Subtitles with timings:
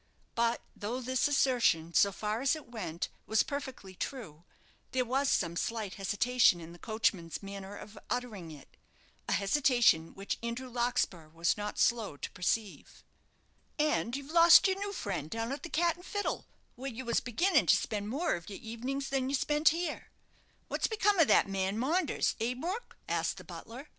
[0.33, 4.45] But though this assertion, so far as it went, was perfectly true,
[4.93, 8.77] there was some slight hesitation in the coachman's manner of uttering it
[9.27, 13.03] a hesitation which Andrew Larkspur was not slow to perceive.
[13.77, 17.19] "And you've lost your new friend down at the 'Cat and Fiddle,' where you was
[17.19, 20.09] beginning to spend more of your evenings than you spent here.
[20.67, 23.87] What's become of that man Maunders eh, Brook?" asked the butler.